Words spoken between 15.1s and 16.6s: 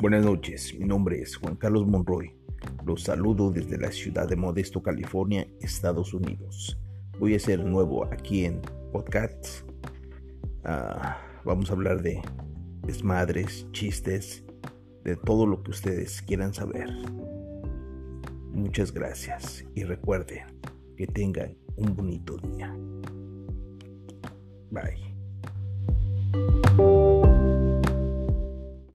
todo lo que ustedes quieran